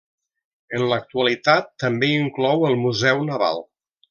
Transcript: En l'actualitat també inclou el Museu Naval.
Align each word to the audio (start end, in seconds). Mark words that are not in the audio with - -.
En 0.77 0.85
l'actualitat 0.91 1.69
també 1.85 2.09
inclou 2.15 2.67
el 2.71 2.81
Museu 2.89 3.23
Naval. 3.31 3.63